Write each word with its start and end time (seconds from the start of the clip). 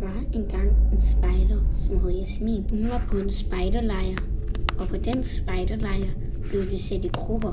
var 0.00 0.22
engang 0.34 0.70
en 0.92 1.00
spejder, 1.00 1.60
som 1.86 1.98
hed 1.98 2.10
Jasmin. 2.10 2.64
Hun 2.70 2.88
var 2.88 3.06
på 3.10 3.18
en 3.18 3.30
spejderlejr, 3.30 4.16
og 4.78 4.88
på 4.88 4.96
den 4.96 5.24
spejderlejr 5.24 6.10
blev 6.48 6.70
vi 6.70 6.78
sat 6.78 7.04
i 7.04 7.08
grupper. 7.08 7.52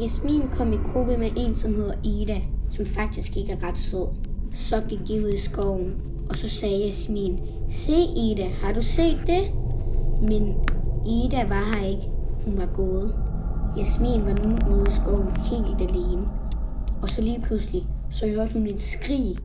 Jasmin 0.00 0.42
kom 0.52 0.72
i 0.72 0.76
gruppe 0.76 1.16
med 1.16 1.30
en, 1.36 1.56
som 1.56 1.74
hedder 1.74 1.94
Ida, 2.04 2.40
som 2.70 2.86
faktisk 2.86 3.36
ikke 3.36 3.52
er 3.52 3.62
ret 3.62 3.78
sød. 3.78 4.06
Så 4.52 4.82
gik 4.88 5.08
de 5.08 5.24
ud 5.24 5.32
i 5.32 5.38
skoven, 5.38 5.94
og 6.28 6.36
så 6.36 6.48
sagde 6.48 6.84
Jasmin, 6.84 7.40
Se 7.70 7.96
Ida, 8.16 8.48
har 8.48 8.72
du 8.72 8.82
set 8.82 9.18
det? 9.26 9.42
Men 10.22 10.54
Ida 11.06 11.46
var 11.48 11.74
her 11.74 11.86
ikke. 11.86 12.10
Hun 12.44 12.56
var 12.56 12.68
gået. 12.74 13.14
Jasmin 13.78 14.26
var 14.26 14.48
nu 14.48 14.76
ude 14.76 14.84
i 14.88 14.90
skoven 14.90 15.36
helt 15.36 15.90
alene. 15.90 16.28
Og 17.02 17.10
så 17.10 17.22
lige 17.22 17.40
pludselig, 17.40 17.86
så 18.10 18.28
hørte 18.28 18.52
hun 18.52 18.66
et 18.66 18.82
skrig. 18.82 19.36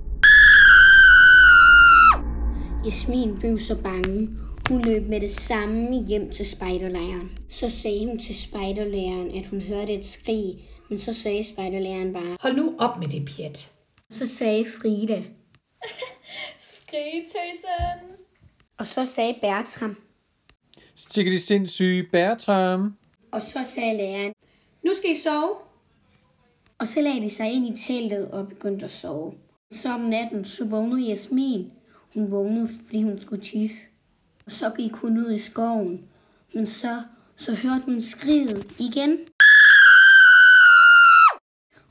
Jasmin 2.85 3.35
blev 3.39 3.59
så 3.59 3.83
bange. 3.83 4.29
Hun 4.69 4.81
løb 4.81 5.07
med 5.07 5.21
det 5.21 5.31
samme 5.31 6.05
hjem 6.07 6.29
til 6.31 6.45
spejderlejren. 6.45 7.31
Så 7.49 7.69
sagde 7.69 8.05
hun 8.07 8.19
til 8.19 8.35
spejderlæreren, 8.41 9.37
at 9.37 9.47
hun 9.47 9.61
hørte 9.61 9.93
et 9.93 10.05
skrig, 10.07 10.69
men 10.89 10.99
så 10.99 11.13
sagde 11.13 11.43
spejderlæreren 11.43 12.13
bare. 12.13 12.37
Hold 12.39 12.55
nu 12.55 12.75
op 12.79 12.99
med 12.99 13.07
det 13.07 13.25
pjat. 13.35 13.71
Så 14.09 14.27
sagde 14.27 14.65
Frida, 14.81 15.23
Skrigetøsen. 16.57 18.15
og 18.77 18.87
så 18.87 19.05
sagde 19.05 19.35
Bertram, 19.41 19.95
Sikke 20.95 21.31
de 21.31 21.39
sindssyge 21.39 22.03
Bertram. 22.11 22.93
og 23.31 23.41
så 23.41 23.59
sagde 23.75 23.97
læreren, 23.97 24.33
nu 24.85 24.93
skal 24.93 25.11
I 25.11 25.17
sove. 25.17 25.49
Og 26.79 26.87
så 26.87 27.01
lagde 27.01 27.21
de 27.21 27.29
sig 27.29 27.51
ind 27.53 27.67
i 27.77 27.85
teltet 27.87 28.31
og 28.31 28.47
begyndte 28.47 28.85
at 28.85 28.91
sove. 28.91 29.33
Så 29.71 29.93
om 29.93 29.99
natten, 30.01 30.45
så 30.45 30.65
vågnede 30.65 31.09
Jasmin. 31.09 31.71
Hun 32.13 32.31
vågnede, 32.31 32.69
fordi 32.85 33.03
hun 33.03 33.21
skulle 33.21 33.41
tisse. 33.41 33.77
Og 34.45 34.51
så 34.51 34.69
gik 34.69 34.93
hun 34.93 35.17
ud 35.17 35.31
i 35.31 35.39
skoven. 35.39 36.05
Men 36.53 36.67
så, 36.67 37.01
så 37.35 37.55
hørte 37.55 37.85
hun 37.85 38.01
skriget 38.01 38.67
igen. 38.79 39.17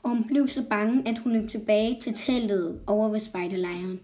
Og 0.03 0.09
hun 0.09 0.23
blev 0.27 0.47
så 0.47 0.63
bange, 0.69 1.07
at 1.07 1.17
hun 1.17 1.33
løb 1.33 1.49
tilbage 1.49 2.01
til 2.01 2.13
teltet 2.13 2.79
over 2.87 3.09
ved 3.09 3.19
spejderlejren. 3.19 3.99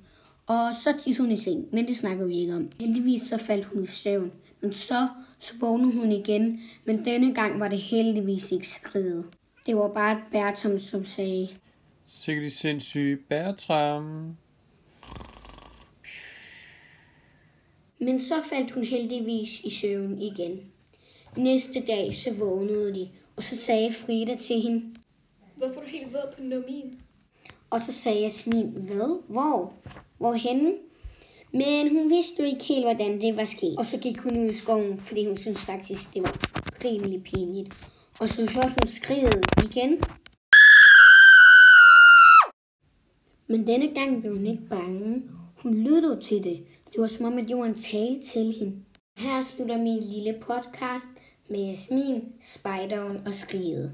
Og 0.48 0.74
så 0.84 0.94
tissede 1.00 1.28
hun 1.28 1.36
i 1.36 1.38
seng, 1.38 1.66
men 1.72 1.88
det 1.88 1.98
snakkede 1.98 2.28
vi 2.28 2.36
ikke 2.36 2.56
om. 2.56 2.72
Heldigvis 2.80 3.22
så 3.22 3.38
faldt 3.38 3.66
hun 3.66 3.84
i 3.84 3.88
søvn. 3.88 4.32
Men 4.62 4.74
så, 4.74 5.08
så 5.40 5.54
vågnede 5.60 5.94
hun 5.94 6.12
igen, 6.12 6.60
men 6.86 7.06
denne 7.06 7.34
gang 7.34 7.60
var 7.60 7.68
det 7.68 7.80
heldigvis 7.80 8.52
ikke 8.52 8.68
skridet. 8.68 9.26
Det 9.66 9.76
var 9.76 9.88
bare 9.88 10.22
Bertram, 10.32 10.80
som 10.80 11.06
sagde, 11.06 11.48
Sikkert 12.08 12.52
sindssyge 12.52 13.18
Bertram. 13.30 14.36
Men 18.00 18.22
så 18.22 18.36
faldt 18.50 18.72
hun 18.72 18.84
heldigvis 18.84 19.60
i 19.64 19.70
søvn 19.70 20.22
igen. 20.22 20.60
Næste 21.38 21.80
dag 21.88 22.16
så 22.16 22.34
vågnede 22.34 22.94
de, 22.94 23.10
og 23.36 23.44
så 23.44 23.58
sagde 23.58 23.94
Frida 23.94 24.36
til 24.36 24.62
hende, 24.62 24.96
Hvorfor 25.56 25.80
er 25.80 25.84
du 25.84 25.90
helt 25.90 26.14
våd 26.14 26.34
på 26.36 26.44
nummin? 26.44 27.00
og 27.70 27.82
så 27.82 27.94
sagde 27.94 28.22
Jasmin, 28.22 28.68
hvad? 28.68 29.24
Hvor? 29.28 29.74
Hvorhenne? 30.18 30.74
Men 31.52 31.90
hun 31.90 32.10
vidste 32.10 32.44
jo 32.44 32.48
ikke 32.48 32.64
helt, 32.64 32.86
hvordan 32.86 33.22
det 33.22 33.38
var 33.38 33.46
sket. 33.46 33.78
Og 33.78 33.86
så 33.86 33.98
gik 33.98 34.20
hun 34.20 34.38
ud 34.38 34.46
i 34.50 34.54
skoven, 34.54 34.98
fordi 34.98 35.26
hun 35.28 35.38
syntes 35.38 35.66
faktisk, 35.66 36.14
det 36.14 36.24
var 36.24 36.38
rimelig 36.86 37.24
pinligt. 37.24 37.74
Og 38.20 38.30
så 38.30 38.42
hørte 38.42 38.76
hun 38.82 38.88
skriget 38.88 39.46
igen. 39.64 40.02
Men 43.48 43.68
denne 43.68 43.88
gang 43.94 44.22
blev 44.22 44.36
hun 44.36 44.46
ikke 44.48 44.68
bange. 44.70 45.24
Hun 45.58 45.74
lyttede 45.74 46.22
til 46.22 46.44
det. 46.44 46.64
Det 46.98 47.02
var 47.02 47.08
som 47.08 47.26
om, 47.26 47.38
at 47.38 47.50
jorden 47.50 47.74
talte 47.74 48.26
til 48.26 48.52
hende. 48.60 48.76
Her 49.18 49.44
slutter 49.44 49.78
min 49.78 50.04
lille 50.04 50.40
podcast 50.42 51.06
med 51.50 51.60
Jasmin, 51.60 52.34
Spejderen 52.42 53.28
og 53.28 53.34
Skriget. 53.34 53.92